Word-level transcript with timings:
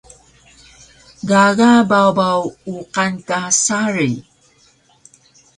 Gaga 1.29 1.71
babaw 1.89 2.41
uqan 2.73 3.13
ka 3.27 3.39
sari 3.63 4.11